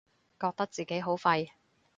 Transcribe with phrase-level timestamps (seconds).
[0.39, 1.51] 覺得自己好廢